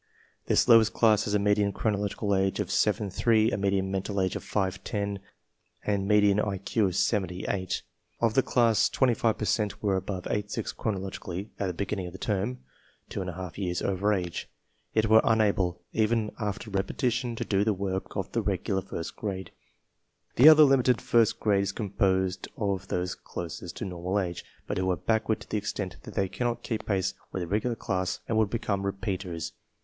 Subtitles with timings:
[0.47, 4.19] This lowest class has a median chronolo gical age of 7 3, a median mental
[4.19, 5.19] age of 5 10,
[5.85, 7.83] and me dian IQ of 78.
[8.19, 12.13] Of this class 25 per cent were above 8 6 chronologically at the beginning of
[12.13, 12.61] the term—
[13.11, 14.49] %}/2 years over age,—
[14.95, 19.51] yet were unable, even after repetition, to do the work of the regular first grade.
[20.35, 24.89] The other limited first grade is composed of those closest to normal age, but who
[24.89, 28.35] are backward to the extent that they cannot keep pace with a regular class and
[28.39, 29.51] would become re s peaters.